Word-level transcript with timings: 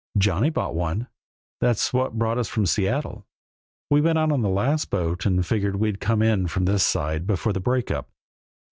"Johnny 0.17 0.49
bought 0.49 0.73
one. 0.73 1.05
That's 1.59 1.93
what 1.93 2.17
brought 2.17 2.39
us 2.39 2.47
from 2.47 2.65
Seattle. 2.65 3.27
We 3.91 4.01
went 4.01 4.17
out 4.17 4.31
on 4.31 4.41
the 4.41 4.49
last 4.49 4.89
boat 4.89 5.27
and 5.27 5.45
figured 5.45 5.75
we'd 5.75 5.99
come 5.99 6.23
in 6.23 6.47
from 6.47 6.65
this 6.65 6.83
side 6.83 7.27
before 7.27 7.53
the 7.53 7.59
break 7.59 7.91
up. 7.91 8.09